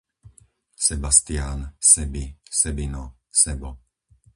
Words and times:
Sebastián, 0.87 1.59
Sebi, 1.79 2.25
Sebino, 2.49 3.05
Sebo 3.29 3.69